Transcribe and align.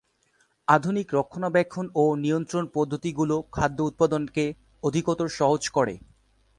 আধুনিক 0.67 1.07
রক্ষণাবেক্ষণ 1.13 1.85
ও 1.95 2.03
নিয়ন্ত্রণ 2.15 2.65
পদ্ধতিগুলো 2.73 3.35
খাদ্য 3.51 3.79
উৎপাদনকে 3.81 4.45
অধিকতর 4.83 5.27
সহজ 5.39 5.63
করে। 5.69 5.93